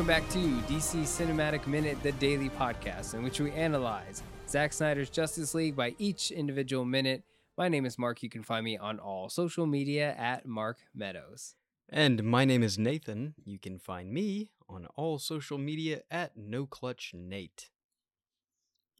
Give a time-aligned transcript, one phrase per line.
[0.00, 0.38] Welcome back to
[0.72, 5.94] DC Cinematic Minute, the daily podcast in which we analyze Zack Snyder's Justice League by
[5.98, 7.22] each individual minute.
[7.58, 8.22] My name is Mark.
[8.22, 11.54] You can find me on all social media at Mark Meadows.
[11.90, 13.34] And my name is Nathan.
[13.44, 17.68] You can find me on all social media at No Clutch Nate.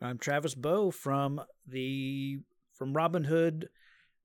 [0.02, 2.40] I'm Travis Bow from the
[2.74, 3.70] from Robin Hood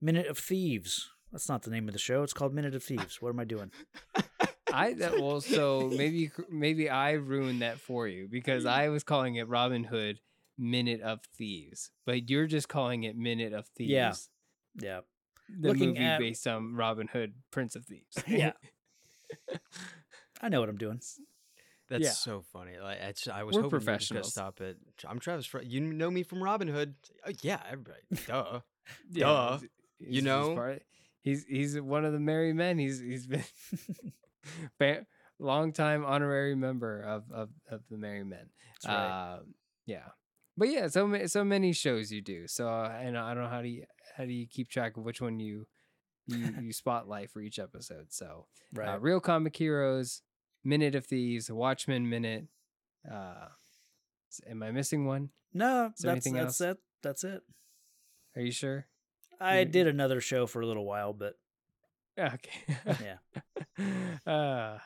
[0.01, 1.09] Minute of Thieves.
[1.31, 2.21] That's not the name of the show.
[2.21, 3.21] It's called Minute of Thieves.
[3.21, 3.71] What am I doing?
[4.75, 8.69] I that well, so maybe maybe I ruined that for you because mm.
[8.69, 10.19] I was calling it Robin Hood
[10.57, 13.91] Minute of Thieves, but you're just calling it Minute of Thieves.
[13.91, 14.13] Yeah.
[14.79, 14.99] Yeah.
[15.49, 18.17] the Looking movie at- based on Robin Hood, Prince of Thieves.
[18.27, 18.53] Yeah.
[20.41, 21.01] I know what I'm doing.
[21.89, 22.09] That's Yeah.
[22.11, 22.77] so funny.
[22.81, 24.31] Like it's, I was We're hoping you were just gonna professionals.
[24.31, 24.77] stop it.
[25.07, 25.45] I'm Travis.
[25.45, 26.95] Fr- You know me from Robin Hood.
[27.25, 27.99] Oh, yeah, everybody.
[28.27, 28.59] Duh.
[29.09, 29.57] Yeah, Duh.
[29.57, 29.61] he's-
[29.99, 30.77] You he's- know?
[31.21, 32.77] he's he's one of the merry men.
[32.77, 33.43] He's he's been
[34.77, 35.05] fa-
[35.39, 38.49] longtime honorary member of of, of the merry men.
[38.87, 39.33] Right.
[39.35, 40.09] Um, yeah,
[40.57, 42.47] but yeah, so ma- so many shows you do.
[42.47, 43.85] So uh, and I don't know how do you
[44.17, 45.67] how do you keep track of which one you
[46.27, 48.07] you you spotlight for each episode.
[48.09, 48.95] So right.
[48.95, 50.21] uh, real comic heroes,
[50.63, 52.47] minute of thieves, Watchmen minute.
[53.09, 53.47] Uh,
[54.49, 55.29] am I missing one?
[55.53, 56.71] no, that's anything that's else?
[56.71, 56.77] it.
[57.03, 57.41] That's it.
[58.35, 58.87] Are you sure?
[59.39, 61.35] I You- did another show for a little while, but
[62.17, 62.77] Okay.
[63.03, 63.17] yeah.
[64.31, 64.77] uh,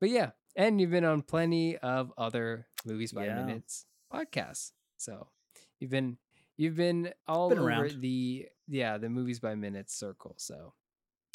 [0.00, 3.36] but yeah, and you've been on plenty of other movies by Yeah.
[3.36, 4.72] minutes podcasts.
[4.96, 5.28] So
[5.80, 6.18] you've been
[6.56, 8.00] you've been all Been over around.
[8.00, 10.34] the yeah the movies by minutes circle.
[10.38, 10.74] So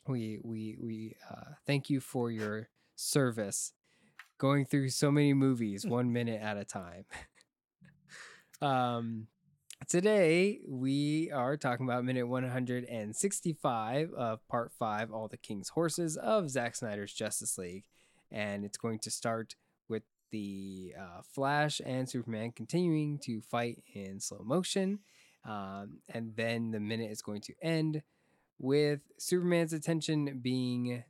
[0.08, 3.74] we we we uh, thank you for your service,
[4.38, 7.06] going through so many movies one minute at a time.
[8.62, 9.28] um.
[9.86, 16.50] Today we are talking about minute 165 of part five, All the King's Horses of
[16.50, 17.86] Zack Snyder's Justice League,
[18.30, 19.56] and it's going to start
[19.88, 25.00] with the uh, Flash and Superman continuing to fight in slow motion,
[25.46, 28.02] um, and then the minute is going to end
[28.60, 31.06] with Superman's attention being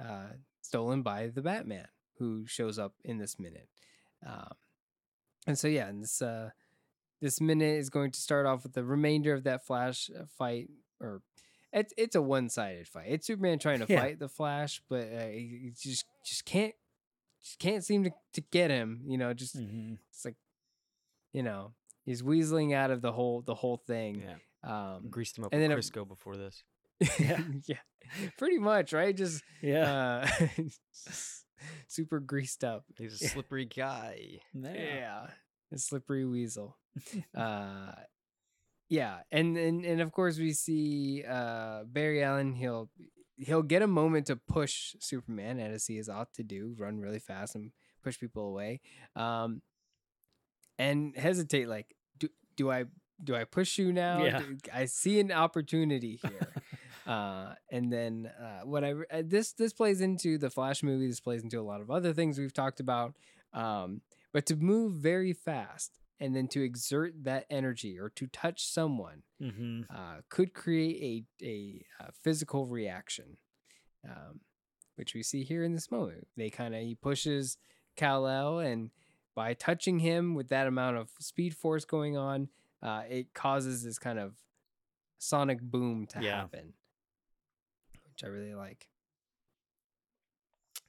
[0.00, 1.88] uh, stolen by the Batman,
[2.18, 3.68] who shows up in this minute.
[4.24, 4.52] Um,
[5.46, 6.50] and so yeah, and this uh,
[7.24, 10.68] this minute is going to start off with the remainder of that Flash uh, fight,
[11.00, 11.22] or
[11.72, 13.06] it's it's a one sided fight.
[13.08, 14.00] It's Superman trying to Yeah.
[14.00, 16.74] fight the Flash, but uh, he just just can't
[17.42, 19.00] just can't seem to, to get him.
[19.06, 19.98] You know, just Mhm.
[20.10, 20.36] it's like
[21.32, 21.72] you know
[22.04, 24.22] he's weaseling out of the whole the whole thing.
[24.22, 24.36] Yeah.
[24.94, 26.62] Um, Greased him up And with then a- Crisco before this.
[27.18, 27.40] Yeah.
[27.66, 29.14] yeah, pretty much right.
[29.16, 30.24] Just yeah.
[30.24, 30.46] uh,
[31.88, 32.84] super greased up.
[32.98, 34.40] He's a slippery guy.
[34.54, 35.26] Yeah.
[35.74, 36.76] A slippery weasel.
[37.34, 37.92] uh
[38.88, 42.90] yeah, and, and and of course we see uh Barry Allen he'll
[43.36, 47.18] he'll get a moment to push Superman as he is ought to do, run really
[47.18, 48.80] fast and push people away.
[49.16, 49.62] Um
[50.78, 52.84] and hesitate like do do I
[53.22, 54.22] do I push you now?
[54.22, 54.38] Yeah.
[54.38, 56.52] Do- I see an opportunity here.
[57.06, 61.20] uh and then uh what I uh, this this plays into the Flash movie, this
[61.20, 63.14] plays into a lot of other things we've talked about.
[63.52, 64.02] Um
[64.34, 69.22] but to move very fast and then to exert that energy or to touch someone
[69.40, 73.36] hmm uh, could create a, a, uh physical reaction,
[74.04, 74.40] um,
[74.96, 76.26] which we see here in this moment.
[76.36, 77.56] They kind of he pushes
[77.96, 78.90] Kal El, and
[79.34, 82.48] by touching him with that amount of speed force going on,
[82.82, 84.34] uh, it causes this kind of
[85.18, 86.36] sonic boom to Yeah.
[86.36, 86.74] happen,
[88.10, 88.88] which I really like.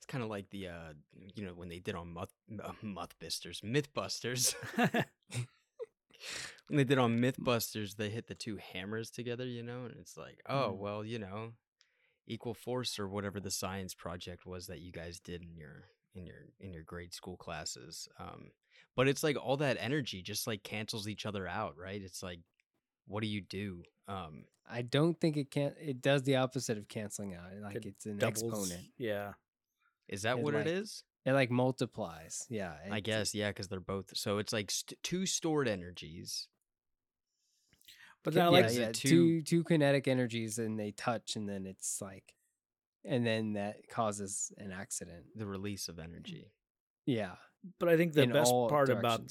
[0.05, 0.93] It's kind of like the, uh,
[1.33, 2.31] you know, when they did on Muth,
[2.63, 4.53] uh, Muthbusters, Mythbusters.
[6.67, 10.15] when they did on Mythbusters, they hit the two hammers together, you know, and it's
[10.17, 10.77] like, oh, Mm.
[10.77, 11.53] well, you know,
[12.27, 15.85] equal force or whatever the science project was that you guys did in your
[16.15, 18.07] in your in your grade school classes.
[18.19, 18.51] Um,
[18.95, 22.01] but it's like all that energy just like cancels each other out, right?
[22.01, 22.39] It's like,
[23.07, 23.83] what do you do?
[24.07, 25.73] Um, I don't think it can.
[25.79, 27.49] It does the opposite of canceling out.
[27.61, 28.43] Like It it's an Doubles.
[28.43, 28.85] exponent.
[28.97, 29.33] Yeah.
[30.07, 31.03] Is that It, what like, it is?
[31.25, 32.45] It like multiplies.
[32.49, 34.15] Yeah, I guess, yeah, because they're both.
[34.15, 36.47] So it's like st- two stored energies.
[38.23, 40.91] But Ki- then I yeah, like is yeah, two- two two kinetic energies and they
[40.91, 42.33] touch and then it's like
[43.03, 45.25] and then that causes an accident.
[45.35, 46.51] the release of energy.
[47.05, 47.35] Yeah.
[47.79, 49.21] but I think the in best all part about.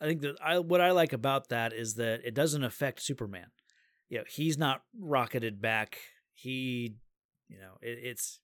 [0.00, 3.48] I think that I what I like about that is that it doesn't affect Superman.
[4.08, 5.98] You know, he's not rocketed back.
[6.34, 6.94] He,
[7.48, 8.40] you know, it, it's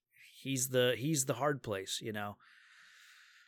[0.47, 2.01] he's the he's the hard place.
[2.03, 2.37] You know,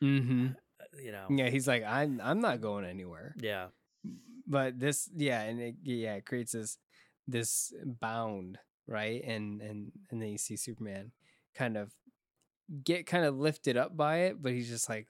[0.02, 0.46] Mm-hmm.
[0.80, 3.34] Uh, you know, Yeah, he's like, I'm I'm not going anywhere.
[3.38, 3.68] yeah,
[4.46, 6.78] But this yeah, and it yeah, it creates this
[7.26, 9.22] this bound, right?
[9.24, 11.12] And and and then you see Superman
[11.54, 11.92] kind of
[12.84, 15.08] get kind of lifted up by it, but he's just like,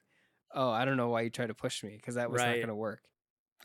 [0.54, 2.68] "Oh, I don't know why you try to push me because that was not going
[2.68, 3.00] to work."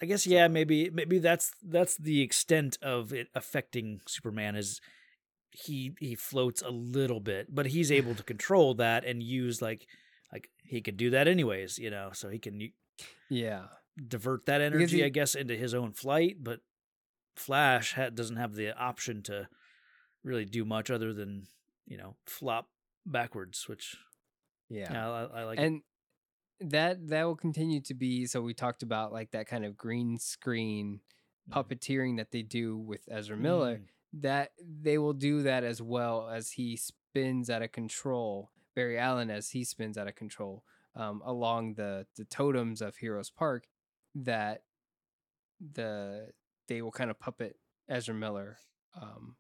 [0.02, 4.82] I guess yeah, maybe maybe that's that's the extent of it affecting Superman is
[5.54, 9.88] he he floats a little bit, but he's able to control that and use like
[10.32, 12.72] like he could do that anyways, you know, so he can
[13.30, 13.66] Yeah,
[14.08, 16.38] divert that energy, he- I guess, into his own flight.
[16.42, 16.62] But
[17.36, 19.48] Flash ha- doesn't have the option to
[20.24, 21.48] really do much other than
[21.86, 22.70] you know flop
[23.06, 23.96] backwards, which
[24.70, 25.60] yeah, I, I like.
[25.60, 25.82] and
[26.62, 28.26] that that will continue to be.
[28.26, 31.02] So we talked about like that kind of green screen
[31.52, 33.78] puppeteering that they do with Ezra Miller.
[33.78, 33.86] Mm.
[34.14, 38.52] That they will do that as well as he spins out of control.
[38.76, 40.64] Barry Allen as he spins out of control
[40.96, 43.66] um, along the the totems of Heroes Park.
[44.16, 44.64] That
[45.74, 46.28] the
[46.68, 47.58] they will kind of puppet
[47.90, 48.58] Ezra Miller
[49.00, 49.36] um,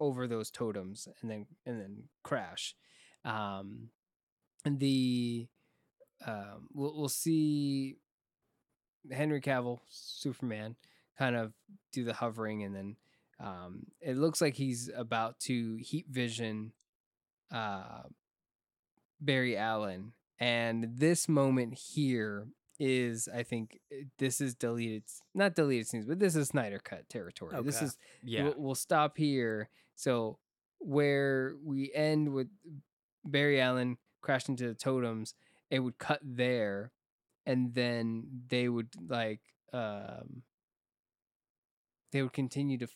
[0.00, 2.74] over those totems and then and then crash.
[3.24, 3.90] Um,
[4.64, 5.48] and the
[6.26, 7.96] um, we'll we'll see
[9.10, 10.76] Henry Cavill Superman
[11.18, 11.52] kind of
[11.92, 12.96] do the hovering and then
[13.40, 16.72] um, it looks like he's about to heat vision
[17.52, 18.02] uh,
[19.20, 20.12] Barry Allen.
[20.40, 22.48] And this moment here
[22.78, 25.02] is, I think, eh, this is deleted,
[25.34, 27.60] not deleted scenes, but this is Snyder Cut territory.
[27.62, 28.44] This is, Yeah.
[28.44, 29.68] we'll, we'll stop here.
[29.96, 30.38] So,
[30.78, 32.48] where we end with
[33.24, 35.34] Barry Allen crashed into the totems,
[35.70, 36.92] it would cut there.
[37.46, 39.40] And then they would like,
[39.72, 40.42] um,
[42.12, 42.88] they would continue to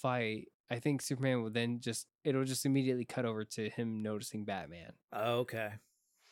[0.00, 0.48] fight.
[0.70, 4.92] I think Superman will then just it'll just immediately cut over to him noticing Batman.
[5.14, 5.70] okay,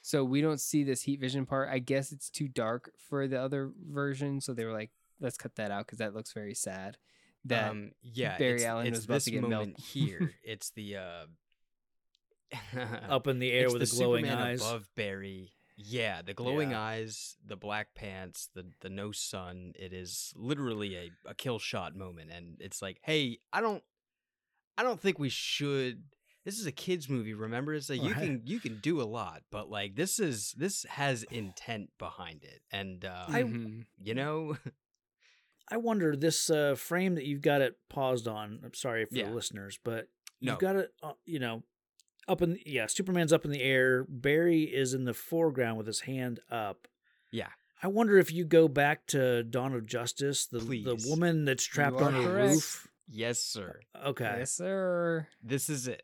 [0.00, 1.68] So we don't see this heat vision part.
[1.70, 5.56] I guess it's too dark for the other version, so they were like, let's cut
[5.56, 6.98] that out because that looks very sad.
[7.44, 9.76] That um, yeah, Barry it's, Allen it's was about to get melted.
[9.78, 10.32] here.
[10.44, 11.26] It's the uh,
[13.08, 14.60] up in the air it's with the the glowing Superman eyes.
[14.60, 15.52] above Barry.
[15.80, 16.80] Yeah, the glowing Yeah.
[16.82, 19.72] eyes, the black pants, the the no sun.
[19.78, 23.84] It is literally a, a kill shot moment, and it's like, hey, I don't,
[24.76, 26.02] I don't think we should.
[26.44, 27.32] This is a kids movie.
[27.34, 28.22] Remember, it's like you Right.
[28.22, 32.60] can you can do a lot, but like this is this has intent behind it,
[32.72, 33.86] and um, I- Mhm.
[34.02, 34.56] you know,
[35.70, 38.60] I wonder this uh, frame that you've got it paused on.
[38.64, 39.28] I'm sorry for Yeah.
[39.28, 40.08] the listeners, but
[40.40, 40.52] No.
[40.52, 41.62] you've got it, uh, you know,
[42.28, 42.86] up in yeah.
[42.86, 44.04] Superman's up in the air.
[44.08, 46.86] Barry is in the foreground with his hand up.
[47.30, 47.48] yeah,
[47.82, 52.00] I wonder if you go back to Dawn of Justice, the the woman that's trapped
[52.00, 52.88] on a roof.
[53.08, 53.80] yes, sir.
[53.94, 55.26] Uh, okay, yes, sir.
[55.42, 56.02] This is it.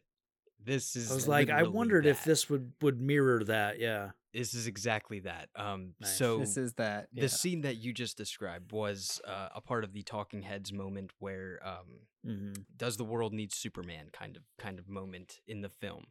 [0.64, 1.10] This is.
[1.10, 3.80] I was like, I wondered if this would would mirror that.
[3.80, 5.48] Yeah, This is exactly that.
[5.56, 6.18] Um, Nice.
[6.18, 7.08] so This is that.
[7.14, 11.12] the scene that you just described was uh, a part of the Talking Heads moment
[11.18, 15.68] where um, hmm does the world need Superman kind of kind of moment in the
[15.68, 16.06] film,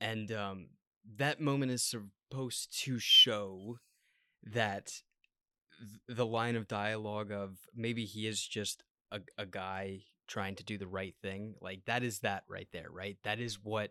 [0.00, 0.68] and um,
[1.16, 3.78] that moment is supposed to show
[4.44, 4.92] that
[5.78, 10.64] th- the line of dialogue of maybe he is just a, a guy trying to
[10.64, 13.90] do the right thing like that is that right there right that is what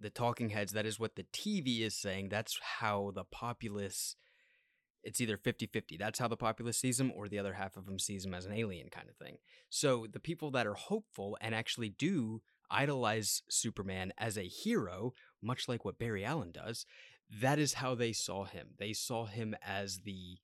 [0.00, 4.16] the talking heads that is what the tv is saying that's how the populace
[5.02, 7.98] it's either 50-50 that's how the populace sees him or the other half of them
[7.98, 9.38] sees him as an alien kind of thing.
[9.68, 15.68] So the people that are hopeful and actually do idolize superman as a hero much
[15.68, 16.86] like what barry allen does
[17.40, 18.70] that is how they saw him.
[18.78, 20.38] They saw him as the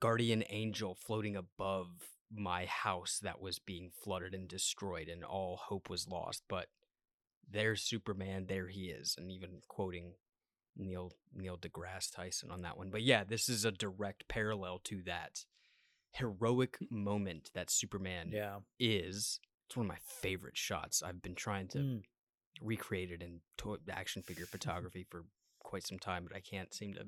[0.00, 1.88] guardian angel floating above
[2.30, 6.66] my house that was being flooded and destroyed and all hope was lost but
[7.50, 10.12] there's superman there he is and even quoting
[10.76, 15.02] neil neil degrasse tyson on that one but yeah this is a direct parallel to
[15.04, 15.44] that
[16.12, 18.56] heroic moment that superman yeah.
[18.78, 22.02] is it's one of my favorite shots i've been trying to Mm.
[22.60, 25.24] recreate it in to- action figure photography for
[25.60, 27.04] quite some time but i can't seem to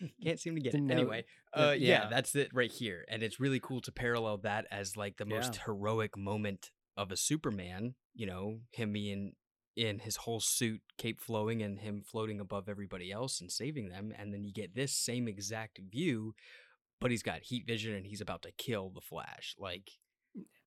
[0.22, 1.24] can't seem to get it anyway
[1.56, 2.02] Yeah, uh yeah.
[2.04, 2.08] yeah.
[2.10, 5.54] that's it right here and it's really cool to parallel that as like the most
[5.56, 5.62] Yeah.
[5.66, 9.32] heroic moment of a superman you know him being
[9.76, 14.12] in his whole suit cape flowing and him floating above everybody else and saving them
[14.16, 16.34] and then you get this same exact view
[17.00, 19.90] but he's got heat vision and he's about to kill the flash like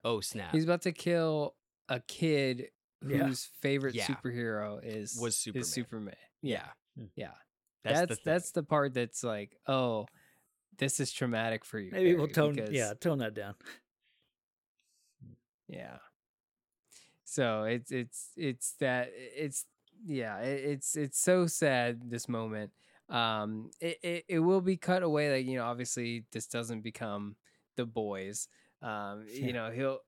[0.04, 1.56] oh snap He's about to kill
[1.88, 2.66] a kid
[3.08, 3.20] Yeah.
[3.28, 4.06] whose favorite Yeah.
[4.08, 5.62] superhero is Was Superman.
[5.62, 6.16] Is Superman.
[6.42, 6.68] yeah
[6.98, 7.06] hmm.
[7.16, 7.32] Yeah.
[7.86, 10.08] that's That's the that's, the part that's like, oh,
[10.78, 11.92] this is traumatic for you.
[11.92, 13.56] Maybe we'll tone because- yeah tone that down.
[15.70, 15.98] Yeah.
[17.28, 19.66] So it's it's it's that it's
[20.06, 22.72] yeah it's it's so sad this moment.
[23.10, 27.36] Um, it, it it will be cut away like you know obviously this doesn't become
[27.76, 28.48] the boys.
[28.82, 29.46] Um, Yeah.
[29.48, 30.00] you know he'll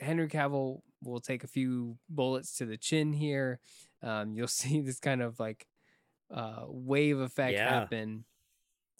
[0.00, 3.60] Henry Cavill will take a few bullets to the chin here.
[4.02, 5.66] Um, you'll see this kind of like
[6.32, 7.70] uh, wave effect Yeah.
[7.70, 8.24] happen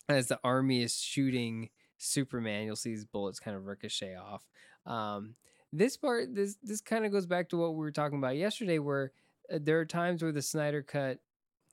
[0.09, 2.67] as the army is shooting Superman.
[2.67, 4.45] You'll see these bullets kind of ricochet off.
[4.87, 5.35] Um,
[5.77, 8.79] this part, this this kind of goes back to what we were talking about yesterday,
[8.79, 9.13] where
[9.53, 11.19] uh, there are times where the Snyder cut,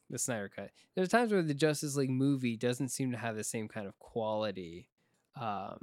[0.09, 3.43] the Snyder cut, there's times where the Justice League movie doesn't seem to have the
[3.43, 4.87] same kind of quality
[5.39, 5.77] um,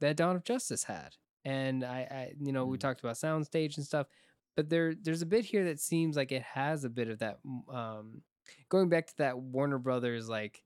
[0.00, 1.16] that Dawn of Justice had.
[1.44, 2.80] And I, I you know, we Mm.
[2.80, 4.06] talked about soundstage and stuff,
[4.54, 7.38] but there there's a bit here that seems like it has a bit of that
[7.72, 8.22] um,
[8.68, 10.62] going back to that Warner Brothers like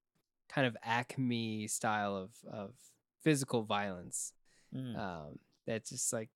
[0.49, 2.75] kind of Acme style of of
[3.23, 4.33] physical violence.
[4.75, 4.99] Mm.
[4.99, 6.31] Um, that's just like,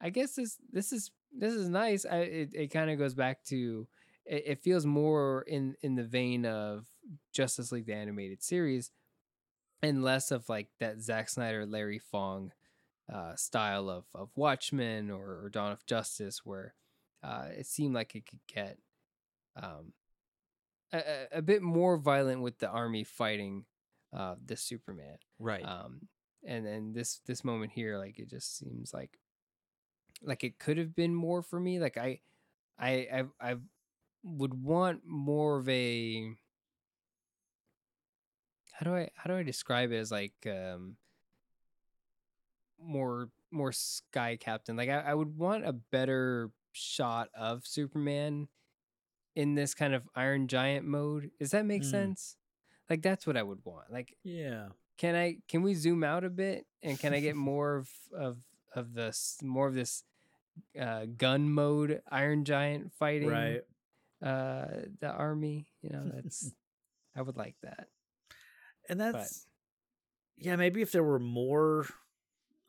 [0.00, 2.04] I guess this this is this is nice.
[2.04, 3.86] I it, it kind of goes back to
[4.24, 6.86] it, it feels more in in the vein of
[7.32, 8.90] Justice League the animated series,
[9.82, 12.52] and less of like that Zack Snyder Larry Fong
[13.12, 16.74] uh, style of of Watchmen or, or Dawn of Justice, where
[17.22, 18.78] uh, it seemed like it could get
[19.56, 19.92] um,
[20.92, 23.64] a, a- bit more violent with the army fighting
[24.14, 25.16] uh, the Superman.
[25.38, 25.64] Right.
[25.64, 26.08] Um,
[26.46, 29.18] and then this this moment here, like it just seems like
[30.22, 31.78] like it could have been more for me.
[31.78, 32.20] Like I
[32.78, 33.56] I I, I
[34.22, 36.34] would want more of a
[38.72, 40.96] how do I how do I describe it as like um
[42.78, 48.48] more more sky captain like I, I would want a better shot of superman
[49.34, 51.90] in this kind of iron giant mode does that make Mm.
[51.90, 52.36] sense
[52.90, 54.68] like that's what i would want like yeah.
[54.98, 58.36] can i can we zoom out a bit and can i get more of of
[58.76, 60.04] of this more of this
[60.80, 63.62] uh gun mode iron giant fighting Right.
[64.24, 64.66] uh
[65.00, 66.52] the army you know that's
[67.16, 67.88] i would like that
[68.88, 69.46] And that's
[70.38, 71.86] yeah, maybe if there were more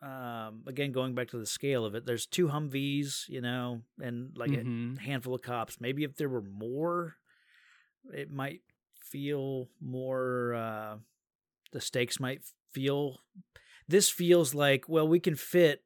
[0.02, 4.36] um again going back to the scale of it, there's two Humvees, you know, and
[4.38, 4.98] like Mhm.
[4.98, 5.80] a handful of cops.
[5.82, 7.16] Maybe if there were more,
[8.14, 8.62] it might
[9.00, 10.98] feel more uh
[11.72, 13.20] the stakes might feel
[13.88, 15.84] this feels like, well, we can fit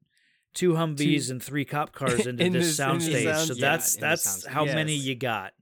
[0.54, 3.24] two Humvees and three cop cars into In this this- in soundstage.
[3.24, 4.48] sound- so that's in the that's soundstage.
[4.52, 5.54] how many you got.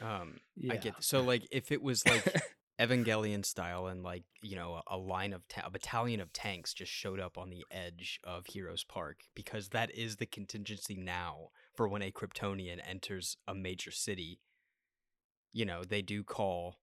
[0.00, 2.24] Um, yeah I get th- so like if it was like
[2.80, 6.74] Evangelion style and like you know a, a line of ta- a battalion of tanks
[6.74, 11.48] just showed up on the edge of Heroes Park because that is the contingency now
[11.76, 14.40] for when a Kryptonian enters a major city.
[15.52, 16.78] You know they do call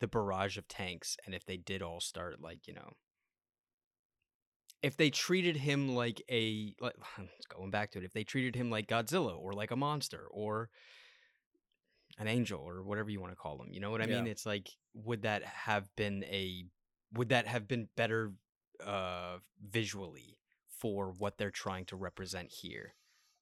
[0.00, 2.92] the barrage of tanks, and if they did all start like you know.
[4.82, 6.94] If they treated him like a like
[7.48, 10.70] going back to it, if they treated him like Godzilla or like a monster or
[12.18, 13.68] an angel or whatever you want to call them.
[13.72, 14.26] You know what I mean?
[14.26, 16.64] It's like would that have been a
[17.14, 18.32] would that have been better
[18.84, 22.94] uh visually for what they're trying to represent here?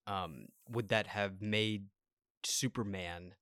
[0.06, 1.86] Um would that have made
[2.44, 3.34] Superman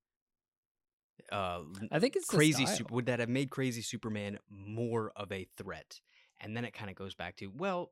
[1.31, 1.61] uh
[1.93, 6.01] i think it's crazy super would that have made crazy Superman more of a threat?
[6.41, 7.91] And then it kind of goes back to, well,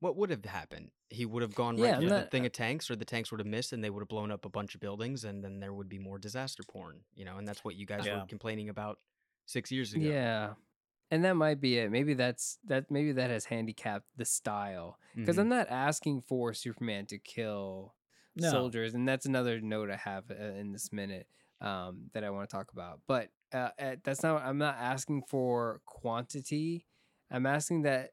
[0.00, 0.90] what would have happened?
[1.10, 3.40] He would have gone right Yeah, I'm the thing of tanks, or the tanks would
[3.40, 5.72] have missed, and they would have blown up a bunch of buildings, and then there
[5.72, 7.00] would be more disaster porn.
[7.14, 8.20] You know, and that's what you guys Yeah.
[8.22, 8.98] were complaining about
[9.46, 10.02] six years ago.
[10.02, 10.54] Yeah.
[11.10, 11.90] And that might be it.
[11.90, 14.98] Maybe that's that maybe that has handicapped the style.
[15.16, 15.40] Because Mhm.
[15.40, 17.94] I'm not asking for Superman to kill
[18.34, 18.50] No.
[18.50, 21.28] soldiers, and that's another note I have uh, in this minute
[21.60, 23.02] um, that I want to talk about.
[23.06, 24.42] But uh, uh, that's not.
[24.42, 26.86] I'm not asking for quantity.
[27.32, 28.10] I'm asking that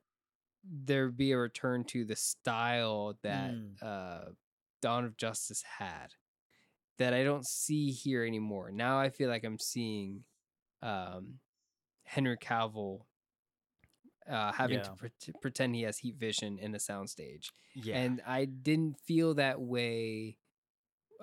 [0.64, 3.76] there be a return to the style that Mm.
[3.82, 4.32] uh,
[4.82, 6.14] Dawn of Justice had,
[6.98, 8.72] that I don't see here anymore.
[8.72, 10.24] Now I feel like I'm seeing
[10.82, 11.40] um,
[12.06, 13.02] Henry Cavill.
[14.30, 14.84] Uh, having Yeah.
[14.84, 19.34] to pre- pretend he has heat vision in a soundstage, yeah, and I didn't feel
[19.36, 20.38] that way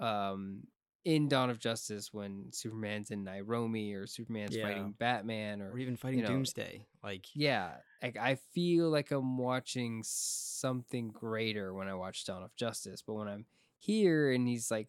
[0.00, 0.66] um
[1.06, 4.64] in Dawn of Justice when Superman's in Nairobi or Superman's Yeah.
[4.64, 6.84] fighting Batman or or even fighting know, Doomsday.
[7.00, 12.54] Like, yeah, like I feel like I'm watching something greater when I watch Dawn of
[12.56, 13.46] Justice, but when I'm
[13.78, 14.88] here and he's like,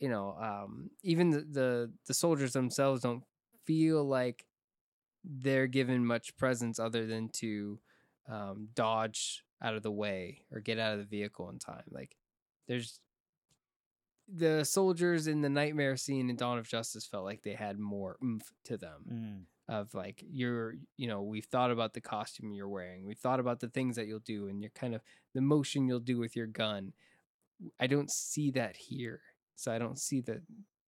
[0.00, 3.22] you know, um, even the, the the soldiers themselves don't
[3.64, 4.44] feel like
[5.22, 7.78] they're given much presence other than to
[8.28, 11.84] um, dodge out of the way or get out of the vehicle in time.
[11.90, 12.16] Like
[12.66, 12.98] there's
[14.30, 18.16] the soldiers in the nightmare scene in Dawn of Justice felt like they had more
[18.22, 19.74] oomph to them Mm.
[19.74, 23.60] of like you're you know we've thought about the costume you're wearing we've thought about
[23.60, 25.00] the things that you'll do and you're kind of
[25.34, 26.92] the motion you'll do with your gun
[27.80, 29.20] i don't see that here
[29.56, 30.40] so i don't see that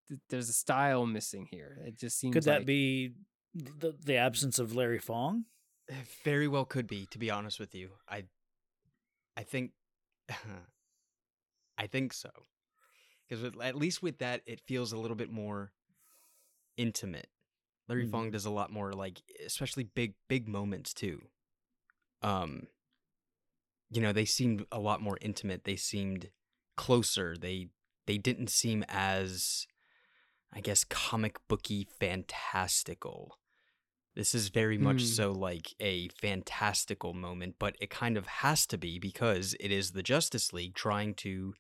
[0.08, 3.12] th- there's a style missing here it just seems Could that like- be
[3.54, 5.44] the the absence of Larry Fong?
[5.88, 8.24] It very well could be to be honest with you i
[9.36, 9.72] i think
[11.78, 12.30] i think so
[13.30, 15.72] because at least with that it feels a little bit more
[16.76, 17.28] intimate
[17.88, 18.10] Larry Mhm.
[18.10, 21.22] Fong does a lot more like especially big big moments too.
[22.22, 22.68] Um
[23.92, 25.64] you know, they seemed a lot more intimate.
[25.64, 26.30] They seemed
[26.76, 27.36] closer.
[27.36, 27.70] They
[28.06, 29.66] they didn't seem as
[30.52, 33.38] I guess comic booky fantastical.
[34.14, 35.06] This is very much Hmm.
[35.06, 39.92] so like a fantastical moment, but it kind of has to be because it is
[39.92, 41.54] the Justice League trying to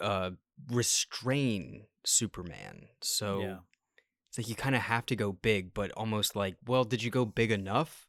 [0.00, 0.30] uh
[0.70, 2.86] restrain Superman.
[3.00, 3.56] So yeah.
[4.28, 7.10] it's like you kind of have to go big, but almost like, well, did you
[7.10, 8.08] go big enough?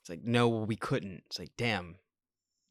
[0.00, 1.22] It's like, no, we couldn't.
[1.26, 1.96] It's like, damn.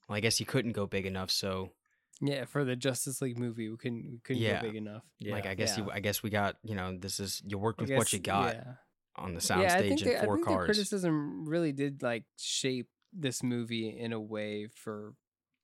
[0.08, 1.72] Well, I guess you couldn't go big enough, so
[2.20, 4.62] Yeah, for the Justice League movie, we couldn't we couldn't Yeah.
[4.62, 5.04] go big enough.
[5.20, 5.34] Yeah.
[5.34, 5.86] like I guess Yeah.
[5.86, 8.20] you I guess we got, you know, this is you worked I with what you
[8.20, 8.74] got Yeah.
[9.16, 10.66] on the yeah, I soundstage think, in the, I four think the cars.
[10.66, 15.14] criticism really did like shape this movie in a way for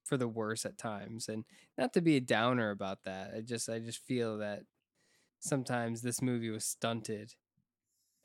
[0.07, 1.45] for the worse at times, and
[1.77, 3.31] not to be a downer about that.
[3.35, 4.63] I just I just feel that
[5.39, 7.35] sometimes this movie was stunted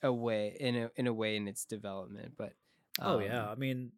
[0.02, 2.34] away in a in a way in its development.
[2.36, 2.54] But
[3.00, 3.92] Oh yeah, um, I mean,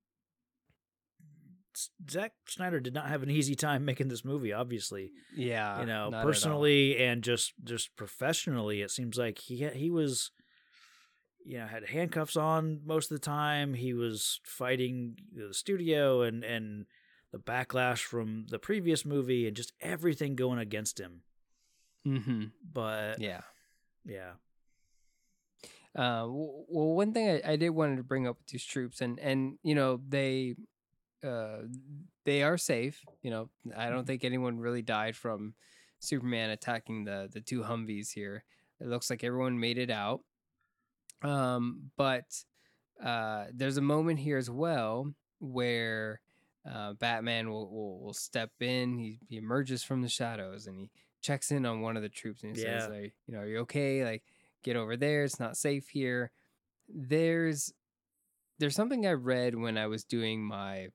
[2.09, 4.53] Zack Snyder did not have an easy time making this movie.
[4.53, 6.25] Obviously, yeah, you know, not at all.
[6.25, 10.31] personally and just just professionally, it seems like he he was,
[11.45, 13.75] you know, had handcuffs on most of the time.
[13.75, 16.87] He was fighting the studio and and
[17.35, 21.23] the backlash from the previous movie and just everything going against him.
[22.07, 22.53] Mhm.
[22.63, 23.41] But yeah.
[24.05, 24.35] yeah,
[25.97, 29.19] Uh, well, one thing I, I did wanted to bring up with these troops, and
[29.19, 30.55] and you know they,
[31.25, 31.63] uh,
[32.25, 33.03] they are safe.
[33.23, 35.55] You know, I don't think anyone really died from
[36.01, 38.45] Superman attacking the the two Humvees here.
[38.81, 40.21] It looks like everyone made it out.
[41.23, 42.25] Um, but
[43.03, 46.21] uh, there's a moment here as well where
[46.71, 48.99] uh, Batman will, will will step in.
[48.99, 52.43] He he emerges from the shadows and he checks in on one of the troops
[52.43, 52.95] and he says, Yeah.
[52.95, 54.05] like, you know, are you okay?
[54.05, 54.23] Like,
[54.63, 55.25] get over there.
[55.25, 56.31] It's not safe here.
[56.89, 57.73] There's
[58.59, 60.89] there's something I read when I was doing my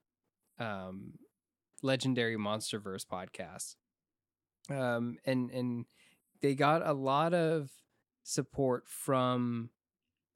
[0.58, 1.12] um,
[1.82, 3.76] legendary MonsterVerse podcast,
[4.70, 5.86] um, and and
[6.40, 7.70] they got a lot of
[8.22, 9.70] support from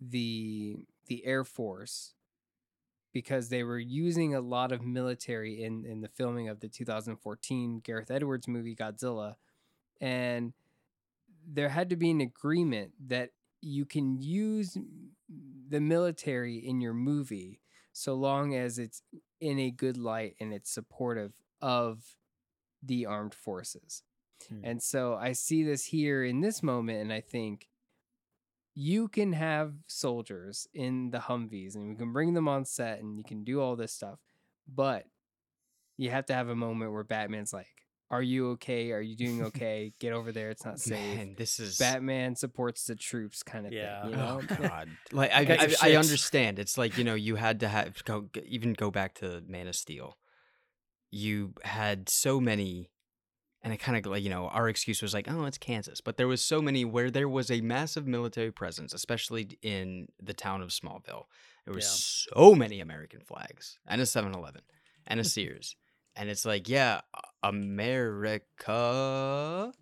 [0.00, 2.14] the the Air Force
[3.14, 7.80] because they were using a lot of military in in the filming of the 2014
[7.82, 9.36] Gareth Edwards movie Godzilla
[10.00, 10.52] and
[11.46, 13.30] there had to be an agreement that
[13.62, 14.76] you can use
[15.68, 17.60] the military in your movie
[17.92, 19.02] so long as it's
[19.40, 22.16] in a good light and it's supportive of
[22.82, 24.02] the armed forces.
[24.48, 24.60] Hmm.
[24.64, 27.68] And so I see this here in this moment and I think
[28.74, 33.16] you can have soldiers in the Humvees and we can bring them on set and
[33.16, 34.18] you can do all this stuff.
[34.66, 35.04] But
[35.96, 37.68] you have to have a moment where Batman's like,
[38.10, 38.90] Are you okay?
[38.90, 39.92] Are you doing okay?
[40.00, 40.50] Get over there.
[40.50, 40.98] It's not safe.
[40.98, 44.02] Man, this is Batman supports the troops kind of Yeah.
[44.02, 44.10] thing.
[44.10, 44.40] You oh, know?
[44.50, 44.88] Oh God!
[45.12, 46.58] Like I, got I, I understand.
[46.58, 49.76] It's like you know you had to have go even go back to Man of
[49.76, 50.16] Steel.
[51.10, 52.90] You had so many,
[53.64, 56.16] and it kind of like you know our excuse was like, oh, it's Kansas, but
[56.16, 60.62] there was so many where there was a massive military presence, especially in the town
[60.62, 61.24] of Smallville.
[61.64, 61.86] There were Yeah.
[61.86, 64.60] so many American flags and a 7-Eleven
[65.06, 65.76] and a Sears,
[66.14, 67.00] and it's like, yeah,
[67.42, 69.72] America,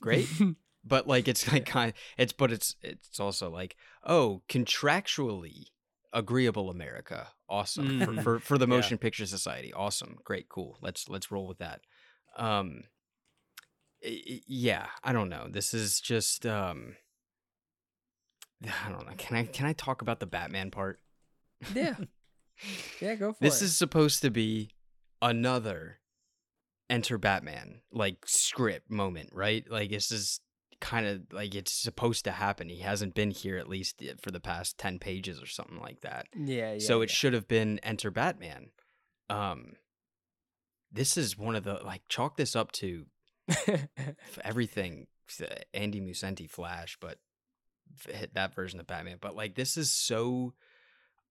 [0.00, 0.28] great
[0.84, 5.66] but like it's like kind it's but it's it's also like oh contractually
[6.12, 8.76] agreeable america awesome for, for for the Yeah.
[8.76, 11.80] motion picture society awesome great cool let's let's roll with that
[12.36, 12.82] um
[14.04, 16.96] yeah i don't know this is just um
[18.86, 21.00] i don't know can i can i talk about the batman part?
[21.74, 21.94] Yeah.
[23.00, 24.70] Yeah, go for this is supposed to be
[25.20, 25.98] another
[26.88, 29.68] enter batman like script moment right?
[29.68, 30.38] Like this is
[30.80, 34.30] kind of like it's supposed to happen he hasn't been here at least eh, for
[34.30, 36.26] the past 10 pages or something like that.
[36.36, 36.78] Yeah, yeah.
[36.78, 38.70] so it should have been enter batman.
[39.28, 39.72] Um
[40.92, 43.06] this is one of the like chalk this up to
[44.44, 45.06] everything
[45.40, 47.18] uh, Andy Muschietti Flash, but
[48.08, 49.18] hit that version of Batman.
[49.20, 50.54] But like this is so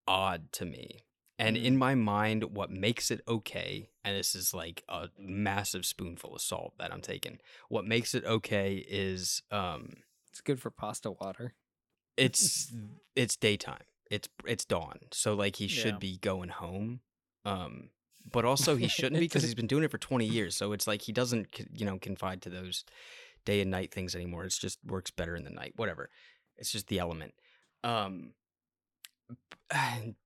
[0.08, 1.00] odd to me.
[1.40, 6.36] And in my mind, what makes it okay, and this is like a massive spoonful
[6.36, 7.40] of salt that I'm taking.
[7.70, 9.90] What makes it okay is um
[10.30, 11.54] it's good for pasta water.
[12.18, 12.72] it's
[13.16, 13.84] it's daytime.
[14.12, 15.00] It's it's dawn.
[15.12, 16.00] So like he should Yeah.
[16.00, 17.02] be going home.
[17.46, 17.90] Um
[18.32, 20.56] but also he shouldn't be because he's been doing it for 20 years.
[20.56, 22.86] So it's like he doesn't you know confide to those
[23.46, 24.46] day and night things anymore.
[24.46, 25.74] It's just works better in the night.
[25.76, 26.10] Whatever.
[26.58, 27.34] It's just the element.
[27.84, 28.34] Um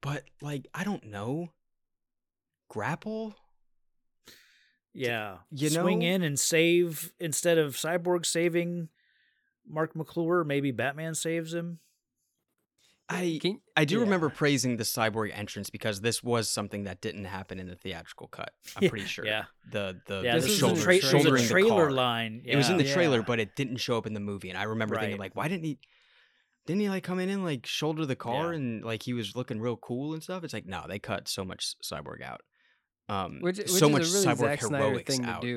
[0.02, 1.50] but like I don't know.
[2.70, 3.36] Grapple?
[4.94, 5.38] Yeah.
[5.52, 5.84] You know?
[5.84, 8.90] Swing in and save instead of Cyborg saving
[9.70, 11.80] Marc McClure, maybe Batman saves him.
[13.10, 17.24] I Can- I do remember praising the cyborg entrance because this was something that didn't
[17.26, 18.50] happen in the theatrical cut.
[18.76, 19.26] I'm pretty sure.
[19.26, 19.46] Yeah.
[19.72, 21.84] The the, Yeah, the this this was was in a, the tra- shouldering the trailer
[21.86, 21.92] car.
[21.92, 22.42] line.
[22.44, 22.94] It was in the Yeah.
[22.94, 24.50] trailer, but it didn't show up in the movie.
[24.50, 25.80] And I remember thinking like, why didn't he?
[26.66, 28.58] Didn't he like come in and like shoulder the car Yeah.
[28.60, 30.44] and like he was looking real cool and stuff?
[30.44, 32.42] It's like no, they cut so much cyborg out.
[33.08, 35.42] Um, which, which so is much a really cyborg Zack Snyder heroics thing out.
[35.44, 35.48] to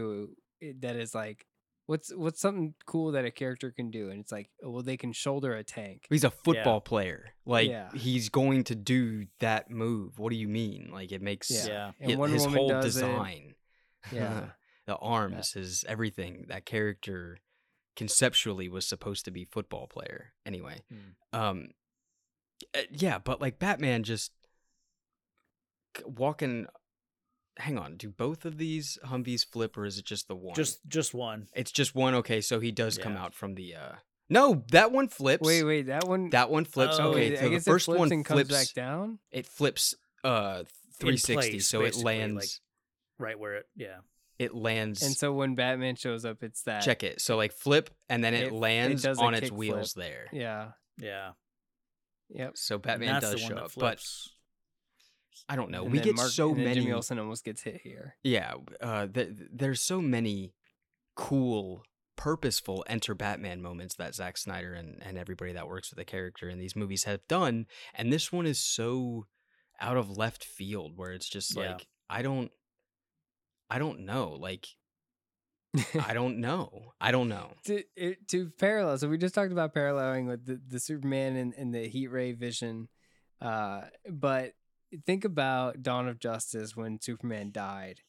[0.60, 0.72] do.
[0.82, 1.46] That is like,
[1.90, 4.96] what's what's something cool that a character can do, and it's like, oh, well, they
[4.96, 6.06] can shoulder a tank.
[6.08, 7.34] He's a football player.
[7.44, 7.90] Like Yeah.
[7.92, 10.18] he's going to do that move.
[10.18, 10.90] What do you mean?
[10.92, 11.90] Like it makes Yeah.
[12.00, 12.10] Yeah.
[12.22, 13.00] And his Woman whole does it.
[13.00, 13.54] design.
[14.12, 14.50] Yeah.
[14.86, 16.46] the arms, his everything.
[16.48, 17.38] That character
[17.96, 20.32] conceptually was supposed to be football player.
[20.46, 21.38] Anyway, Hmm.
[21.38, 21.68] um,
[22.74, 24.32] uh, yeah, but like Batman just
[26.04, 26.66] walking.
[27.60, 30.54] Hang on, do both of these Humvees flip, or is it just the one?
[30.54, 31.48] Just just one.
[31.54, 32.14] it's just one.
[32.16, 33.74] Okay, so he does come out from the.
[33.76, 33.92] uh
[34.28, 35.46] No, that one flips.
[35.46, 36.30] Wait, wait, that one.
[36.30, 36.96] That one flips.
[36.98, 38.50] Oh, okay, so I the first it flips one and comes flips.
[38.50, 39.18] back down.
[39.30, 39.94] It flips
[40.24, 40.64] uh
[41.00, 42.36] 360, place, so it lands.
[42.36, 42.48] like-
[43.18, 43.66] Right where it.
[43.76, 43.98] Yeah.
[44.38, 45.02] it lands.
[45.02, 46.82] And so when Batman shows up, it's that.
[46.82, 47.20] check it.
[47.20, 50.06] So like flip, and then it, It- it lands does a on its wheels flip.
[50.06, 50.26] there.
[50.32, 50.70] Yeah.
[50.98, 51.32] Yeah.
[52.30, 52.56] Yep.
[52.56, 54.30] So Batman does show that up, but flips.
[55.48, 55.84] I don't know.
[55.84, 56.74] And we get Mark- so many.
[56.80, 58.16] Jimmy Olsen almost gets hit here.
[58.22, 60.54] Yeah, uh, th- th- there's so many
[61.16, 61.82] cool,
[62.16, 66.48] purposeful enter Batman moments that Zack Snyder and, and everybody that works with the character
[66.48, 69.26] in these movies have done, and this one is so
[69.80, 71.72] out of left field where it's just Yeah.
[71.72, 72.50] like I don't,
[73.70, 74.66] I don't know, like
[76.06, 77.52] I don't know, I don't know.
[77.64, 78.98] to it, to parallel.
[78.98, 82.32] So we just talked about paralleling with the, the Superman and, and the heat ray
[82.32, 82.88] vision.
[83.40, 84.52] Uh, but
[85.06, 88.00] think about Dawn of Justice when Superman died.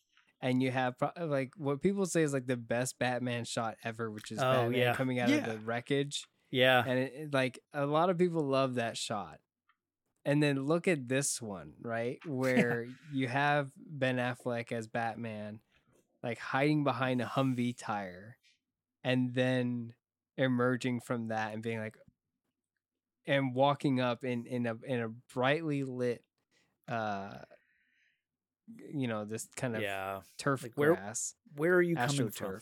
[0.42, 4.10] And you have pro- like what people say is like the best Batman shot ever,
[4.10, 4.96] which is Oh, Batman yeah.
[4.96, 5.38] coming out Yeah.
[5.38, 6.26] of the wreckage.
[6.50, 6.84] Yeah.
[6.86, 9.40] And it, it- like a lot of people love that shot.
[10.26, 12.20] And then look at this one, right?
[12.28, 15.60] Where you have Ben Affleck as Batman,
[16.24, 18.38] like hiding behind a Humvee tire,
[19.04, 19.94] and then
[20.38, 21.98] emerging from that and being like,
[23.28, 26.24] and walking up in in a in a brightly lit,
[26.92, 27.40] uh,
[28.94, 30.22] you know, this kind of Yeah.
[30.38, 32.60] turf Like, where- grass Where are you coming from?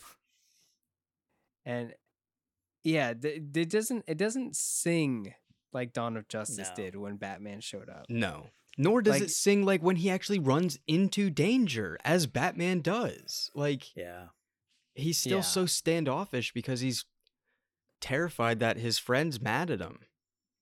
[1.64, 1.94] and
[2.82, 5.34] yeah th- it doesn't it doesn't sing
[5.72, 6.74] like dawn of justice No.
[6.74, 8.48] did when batman showed up No.
[8.78, 13.50] Nor does Like- it sing like when he actually runs into danger, as Batman does.
[13.54, 14.28] Like Yeah.
[14.94, 15.42] he's still Yeah.
[15.42, 17.04] so standoffish because he's
[18.00, 20.06] terrified that his friend's mad at him.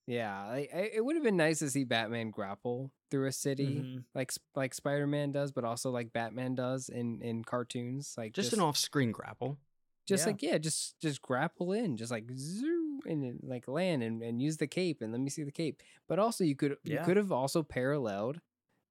[0.07, 4.05] yeah like, it would have been nice to see batman grapple through a city Mhm.
[4.15, 8.61] like like spider-man does but also like batman does in in cartoons like Just, an
[8.61, 9.59] off-screen grapple.
[10.07, 10.27] just Yeah.
[10.33, 14.57] like yeah just just grapple in just like zoo and like land and, and use
[14.57, 17.31] the cape and let me see the cape but also you could you could have
[17.33, 18.41] also paralleled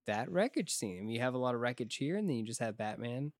[0.05, 2.45] that wreckage scene I mean, you have a lot of wreckage here and then you
[2.45, 3.33] just have batman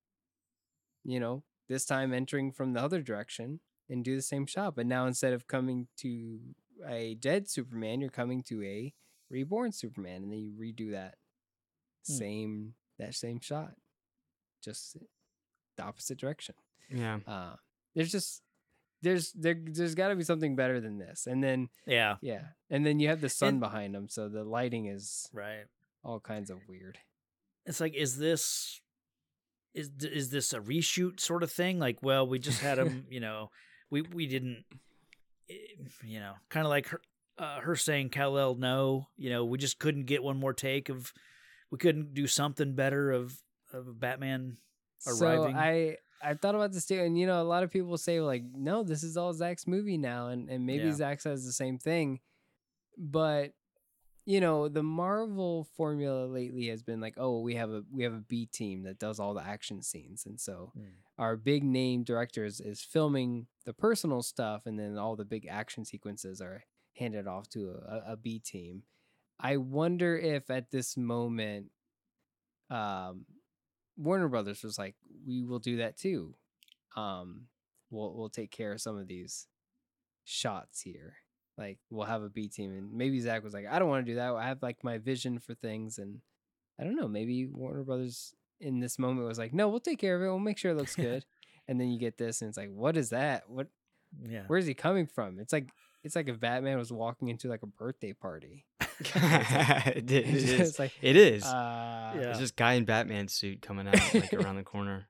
[1.03, 3.59] you know this time entering from the other direction
[3.89, 6.39] and do the same shot but now instead of coming to
[6.87, 8.93] a dead superman you're coming to a
[9.29, 11.15] reborn superman and then you redo that
[12.07, 12.13] Hmm.
[12.13, 13.73] same that same shot
[14.63, 14.97] just
[15.75, 16.55] the opposite direction
[16.89, 17.19] Yeah.
[17.27, 17.55] uh,
[17.95, 18.41] there's just
[19.01, 22.15] there's there there's got to be something better than this and then Yeah.
[22.21, 25.65] yeah and then you have the sun And- behind them so the lighting is Right.
[26.03, 26.99] all kinds of weird
[27.65, 28.79] It's like, is this
[29.73, 31.77] is is this a reshoot sort of thing?
[31.79, 33.51] Like, well, we just had him, you know,
[33.91, 34.63] we we didn't,
[35.49, 35.55] eh,
[36.03, 37.01] you know, kind of like her,
[37.37, 40.89] uh, her saying Kal El no, you know, we just couldn't get one more take
[40.89, 41.13] of,
[41.71, 43.41] we couldn't do something better of
[43.73, 44.57] of Batman.
[45.05, 45.53] Arriving.
[45.53, 48.19] so i i thought about this too and you know a lot of people say
[48.19, 50.93] like no this is all zach's movie now and and maybe Yeah.
[50.93, 52.19] zach says the same thing
[52.97, 53.51] but
[54.25, 58.13] you know the marvel formula lately has been like oh we have a we have
[58.13, 60.85] a b team that does all the action scenes and so Hmm.
[61.19, 65.85] our big name directors is filming the personal stuff and then all the big action
[65.85, 66.63] sequences are
[66.97, 68.83] handed off to a, a b team.
[69.39, 71.67] I wonder if at this moment
[72.69, 73.25] um
[73.97, 76.35] warner brothers was like we will do that too.
[76.95, 77.47] Um
[77.89, 79.47] we'll we'll take care of some of these
[80.23, 81.15] shots here.
[81.57, 82.71] Like we'll have a b team.
[82.71, 84.33] And maybe zach was like i don't want to do that.
[84.33, 85.97] I have like my vision for things.
[85.97, 86.19] And
[86.79, 90.15] i don't know maybe warner brothers in this moment was like no we'll take care
[90.15, 90.25] of it.
[90.25, 91.25] We'll make sure it looks good.
[91.67, 93.49] And then you get this and it's like what is that?
[93.49, 93.67] What
[94.27, 94.43] Yeah.
[94.47, 95.39] where's he coming from?
[95.39, 95.69] It's like
[96.07, 98.65] it's like if batman was walking into like a birthday party
[99.15, 100.79] it, it it's is.
[100.79, 101.43] Like, it is.
[101.45, 102.29] uh Yeah.
[102.29, 105.07] It's just guy in Batman suit coming out like around the corner.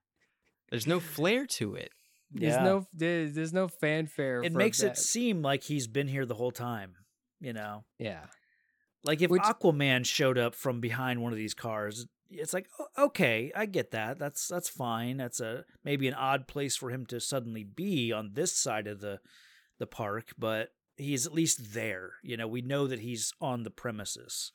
[0.69, 1.91] There's no flair to it.
[2.31, 2.63] there's Yeah.
[2.63, 6.25] no there's, there's no fanfare It for makes Bat- it seem like he's been here
[6.25, 6.95] the whole time.
[7.39, 7.85] You know.
[7.97, 8.25] yeah
[9.05, 13.53] Like if Which- Aquaman showed up from behind one of these cars, it's like okay,
[13.55, 14.19] I get that.
[14.19, 15.15] That's that's fine.
[15.15, 18.99] That's a maybe an odd place for him to suddenly be on this side of
[18.99, 19.19] the
[19.79, 22.11] the park, but he's at least there.
[22.23, 24.51] You know, we know that he's on the premises.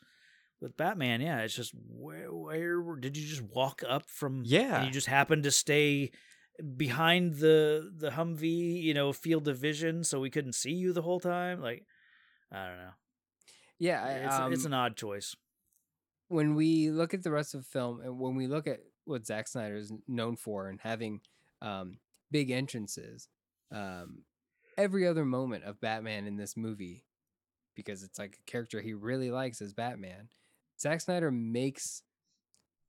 [0.60, 4.42] With Batman, yeah, it's just where where did you just walk up from?
[4.44, 4.76] Yeah.
[4.76, 6.12] and you just happened to stay
[6.76, 11.02] behind the the Humvee, you know, field of vision, so we couldn't see you the
[11.02, 11.60] whole time.
[11.60, 11.84] Like,
[12.52, 12.90] I don't know.
[13.78, 15.34] Yeah, I, It's it's um, an odd choice.
[16.28, 19.26] when we look at the rest of the film and when we look at what
[19.26, 21.22] Zack Snyder is known for and having
[21.60, 21.98] um,
[22.30, 23.28] big entrances,
[23.72, 24.22] um,
[24.76, 27.04] every other moment of Batman in this movie,
[27.74, 30.28] because it's like a character he really likes as Batman,
[30.80, 32.02] Zack Snyder makes,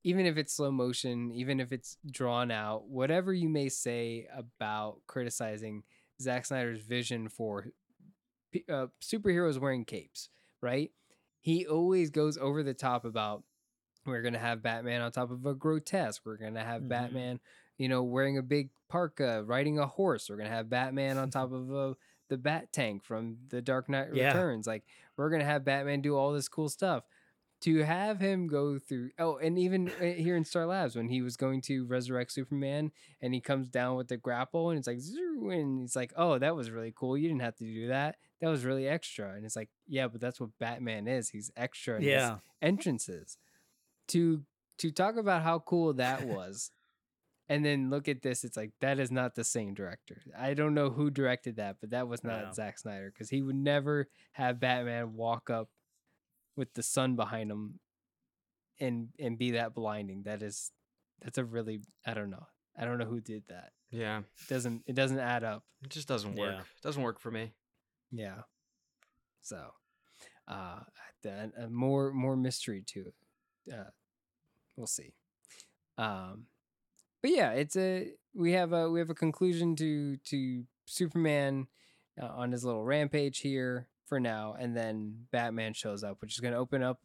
[0.02, 4.98] even if it's slow motion, even if it's drawn out, whatever you may say about
[5.06, 5.82] criticizing
[6.20, 7.68] Zack Snyder's vision for
[8.68, 10.28] uh, superheroes wearing capes,
[10.60, 10.92] right?
[11.40, 13.42] He always goes over the top about
[14.06, 16.22] we're gonna have Batman on top of a grotesque.
[16.24, 16.88] We're gonna have Mhm.
[16.88, 17.40] Batman,
[17.78, 20.28] you know, wearing a big parka, riding a horse.
[20.30, 21.96] We're gonna have Batman on top of a,
[22.28, 24.28] the Bat Tank from The Dark Knight Yeah.
[24.28, 24.66] Returns.
[24.66, 24.84] Like
[25.16, 27.04] we're gonna have Batman do all this cool stuff.
[27.60, 31.22] To have him go through, oh, and even uh, here in Star Labs when he
[31.22, 34.98] was going to resurrect Superman, and he comes down with the grapple, and it's like,
[35.50, 37.16] and he's like, oh, that was really cool.
[37.16, 38.16] You didn't have to do that.
[38.42, 39.32] That was really extra.
[39.32, 41.30] And it's like, yeah, but that's what Batman is.
[41.30, 41.96] He's extra.
[41.96, 42.36] in his Yeah.
[42.60, 43.38] entrances
[44.08, 44.42] to
[44.78, 46.70] to talk about how cool that was
[47.48, 50.74] and then look at this it's like that is not the same director i don't
[50.74, 52.52] know who directed that but that was not No.
[52.52, 55.68] Zack snyder because he would never have batman walk up
[56.56, 57.78] with the sun behind him
[58.80, 60.70] and and be that blinding that is
[61.22, 62.46] that's a really i don't know
[62.78, 64.18] i don't know who did that Yeah.
[64.20, 66.54] it doesn't it doesn't add up It just doesn't work.
[66.54, 66.62] Yeah.
[66.82, 67.52] Doesn't work for me.
[68.10, 68.42] yeah
[69.42, 69.60] so
[70.48, 70.80] uh
[71.22, 73.90] then uh, more more mystery to it uh
[74.76, 75.12] we'll see
[75.98, 76.46] um
[77.24, 81.66] but yeah it's a we have a we have a conclusion to to superman
[82.22, 86.40] uh, on his little rampage here for now and then batman shows up which is
[86.40, 87.00] going to open up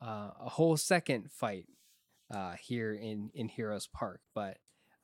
[0.00, 1.66] uh, a whole second fight
[2.34, 4.56] uh here in in heroes park but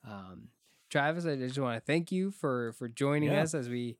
[0.07, 0.47] um
[0.89, 3.43] travis i just want to thank you for for joining Yeah.
[3.43, 3.97] us as we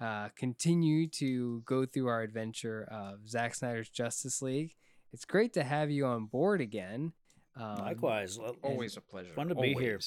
[0.00, 4.76] uh, continue to go through our adventure of Zack Snyder's Justice League.
[5.12, 7.14] It's great to have you on board again.
[7.58, 9.32] Um, Likewise, Always a pleasure.
[9.34, 10.00] fun to be here.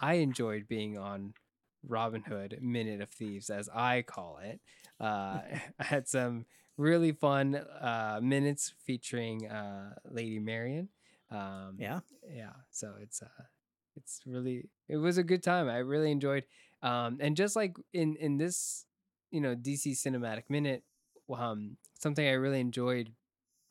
[0.00, 1.34] I enjoyed being on
[1.86, 4.60] Robin Hood Minute of Thieves, as I call it.
[5.00, 5.40] Uh,
[5.78, 6.46] I had some
[6.76, 10.88] really fun uh, minutes featuring uh, Lady Marian.
[11.30, 12.00] Um, Yeah,
[12.32, 13.42] yeah so it's uh
[13.96, 16.44] it's really it was a good time i really enjoyed
[16.82, 18.84] um and just like in in this
[19.30, 20.82] you know dc cinematic minute
[21.34, 23.10] um something i really enjoyed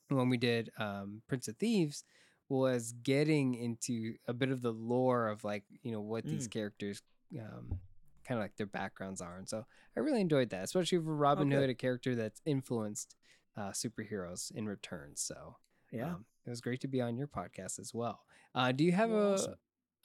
[0.10, 2.04] when we did um prince of thieves
[2.50, 6.52] was getting into a bit of the lore of like you know what these Mm.
[6.52, 7.02] characters
[7.40, 7.80] um
[8.28, 11.48] kind of like their backgrounds are and so i really enjoyed that especially for robin
[11.52, 11.62] Okay.
[11.62, 13.16] hood a character that's influenced
[13.58, 15.58] uh superheroes in return so
[15.92, 16.14] yeah.
[16.14, 18.22] um, it was great to be on your podcast as well.
[18.54, 19.56] Uh, do you have a awesome.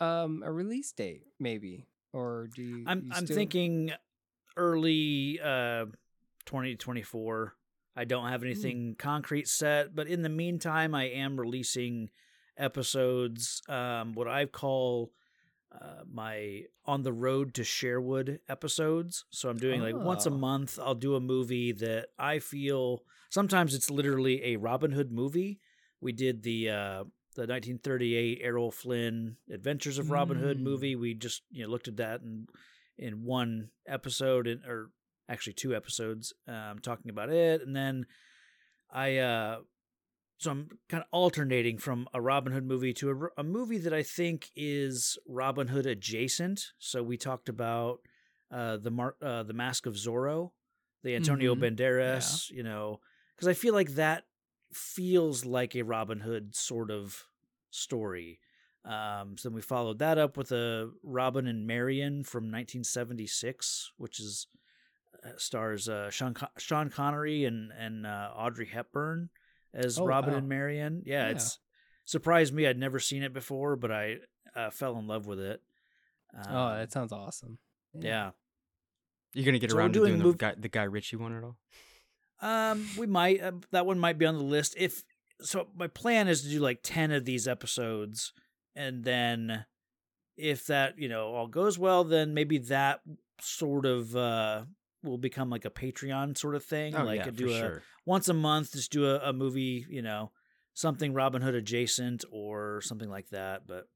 [0.01, 2.85] um a release date maybe, or do you?
[2.87, 3.93] I'm you I'm still- thinking
[4.57, 5.87] early uh
[6.47, 7.55] 2024.
[7.97, 12.11] I don't have anything concrete set, but in the meantime, I am releasing
[12.61, 13.63] episodes.
[13.69, 15.13] Um, what I call
[15.73, 19.25] uh, my on the road to Sherwood episodes.
[19.31, 20.35] So I'm doing like once a Oh.
[20.37, 20.79] month.
[20.83, 25.61] I'll do a movie that I feel sometimes it's literally a Robin Hood movie.
[26.01, 27.05] We did the uh,
[27.37, 30.63] the 1938 Errol Flynn Adventures of Robin Hood Mm.
[30.63, 30.97] movie.
[30.97, 32.49] We just you know looked at that in
[32.99, 34.91] in one episode, and or
[35.29, 38.07] actually two episodes, um, talking about it, and then
[38.93, 39.59] I uh,
[40.41, 43.93] so I'm kind of alternating from a Robin Hood movie to a, a movie that
[43.93, 46.73] I think is Robin Hood adjacent.
[46.79, 48.01] So we talked about
[48.51, 50.53] uh, the Mar- uh, the Mask of Zorro,
[51.03, 51.77] the Antonio Mhm.
[51.77, 53.01] Banderas, you know,
[53.37, 54.25] because I feel like that
[54.73, 57.25] feels like a Robin Hood sort of
[57.71, 58.41] story.
[58.85, 64.19] Um, so then we followed that up with a Robin and Marian from 1976, which
[64.19, 64.47] is
[65.23, 69.29] uh, stars uh, Sean Con- Sean Connery and and uh, Audrey Hepburn
[69.75, 70.39] as Oh, Robin wow.
[70.39, 71.03] and Marian.
[71.05, 71.33] Yeah, Yeah.
[71.33, 71.59] it's
[72.05, 72.67] surprised me.
[72.67, 74.17] I'd never seen it before, but I
[74.55, 75.63] uh, fell in love with it.
[76.49, 77.59] Oh, Um, that sounds awesome.
[77.99, 78.31] yeah.
[79.33, 81.45] You're gonna get So around to doing doing the guy, the Guy Ritchie one at
[81.45, 81.57] all?
[82.41, 84.75] Um, we might uh, that one might be on the list.
[84.77, 85.05] If
[85.41, 88.33] so, my plan is to do like ten of these episodes,
[88.75, 89.67] and then
[90.37, 93.03] if that you know all goes well, then maybe that
[93.41, 94.65] sort of uh
[95.03, 96.95] will become like a Patreon sort of thing.
[96.95, 97.83] Oh, like yeah, do a sure.
[98.05, 100.31] once a month, just do a, a movie, you know,
[100.75, 103.67] something Robin Hood adjacent or something like that.
[103.67, 103.89] But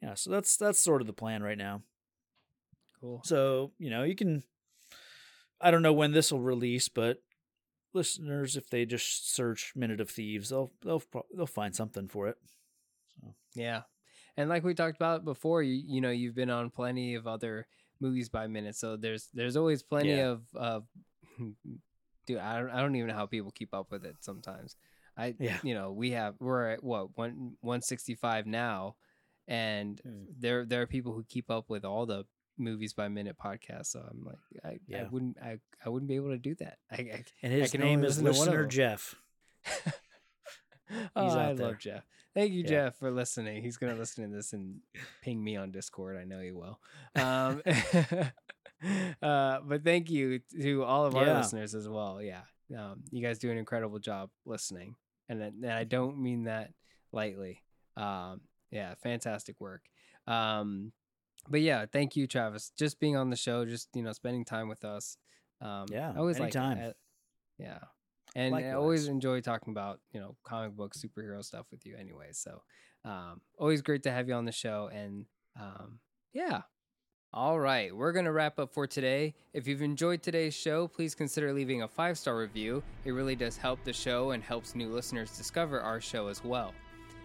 [0.00, 1.82] yeah, so that's that's sort of the plan right now.
[3.00, 3.22] Cool.
[3.24, 4.42] So you know, you can.
[5.60, 7.18] I don't know when this will release, but
[7.94, 11.02] listeners, if they just search "Minute of Thieves," they'll they'll
[11.34, 12.36] they'll find something for it.
[13.20, 13.82] So Yeah.
[14.36, 17.66] And like we talked about before, you you know, you've been on plenty of other
[18.02, 18.76] movies by minute.
[18.76, 20.32] So there's there's always plenty Yeah.
[20.32, 20.84] of of
[22.26, 24.76] dude, I don't I don't even know how people keep up with it sometimes.
[25.16, 25.58] I Yeah.
[25.62, 28.96] you know, we have we're at what, one one sixty five now
[29.48, 30.24] and Hmm.
[30.38, 32.24] there there are people who keep up with all the
[32.58, 33.86] movies by minute podcasts.
[33.92, 36.78] So I'm like I, I wouldn't I, I wouldn't be able to do that.
[36.90, 38.66] I, I and his name is listen one of Listener.
[38.66, 39.14] Jeff.
[41.16, 41.66] oh, He's I there.
[41.68, 42.04] love Jeff.
[42.34, 42.68] Thank you, Yeah.
[42.68, 43.62] Jeff, for listening.
[43.62, 44.80] He's gonna listen to this and
[45.22, 46.16] ping me on Discord.
[46.16, 46.78] I know he will.
[47.14, 47.62] Um,
[49.22, 51.38] uh, but thank you to all of our Yeah.
[51.38, 52.20] listeners as well.
[52.22, 52.42] Yeah,
[52.76, 54.96] um, you guys do an incredible job listening,
[55.28, 56.72] and, I- and I don't mean that
[57.12, 57.62] lightly.
[57.96, 58.40] Um,
[58.70, 59.82] yeah, fantastic work.
[60.26, 60.92] Um,
[61.48, 64.68] but yeah, thank you, Travis, just being on the show, just you know, spending time
[64.68, 65.16] with us.
[65.60, 66.78] Um, Yeah, I always anytime.
[66.78, 66.96] like it.
[67.58, 67.78] Yeah,
[68.34, 72.28] and I always enjoy talking about you know comic book superhero stuff with you anyway.
[72.32, 72.62] So
[73.04, 75.26] um, always great to have you on the show, and
[75.60, 75.98] um,
[76.32, 76.62] yeah.
[77.34, 79.34] All right, we're going to wrap up for today.
[79.54, 82.82] If you've enjoyed today's show, please consider leaving a five star review.
[83.06, 86.74] It really does help the show and helps new listeners discover our show as well.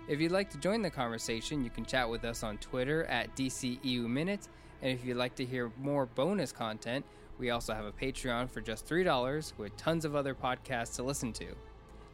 [0.08, 3.36] If you'd like to join the conversation, you can chat with us on Twitter at
[3.36, 4.48] DCEU Minute.
[4.82, 7.04] And if you'd like to hear more bonus content,
[7.38, 11.34] we also have a Patreon for just $3 with tons of other podcasts to listen
[11.34, 11.48] to.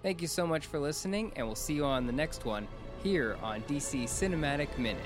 [0.02, 2.68] Thank you so much for listening, and we'll see you on the next one
[3.02, 5.02] here on DC Cinematic Minute.